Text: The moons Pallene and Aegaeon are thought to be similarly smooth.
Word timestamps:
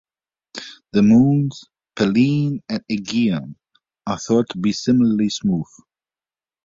The 0.93 1.03
moons 1.03 1.65
Pallene 1.95 2.61
and 2.67 2.83
Aegaeon 2.89 3.53
are 4.07 4.17
thought 4.17 4.49
to 4.49 4.57
be 4.57 4.71
similarly 4.71 5.29
smooth. 5.29 5.67